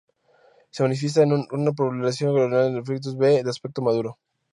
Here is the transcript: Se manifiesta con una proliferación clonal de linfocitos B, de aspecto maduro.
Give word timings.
Se 0.71 0.81
manifiesta 0.81 1.21
con 1.27 1.45
una 1.59 1.73
proliferación 1.73 2.33
clonal 2.33 2.69
de 2.69 2.73
linfocitos 2.73 3.15
B, 3.19 3.43
de 3.43 3.49
aspecto 3.51 3.83
maduro. 3.83 4.17